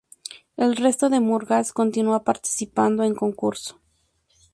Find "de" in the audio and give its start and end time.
1.11-1.19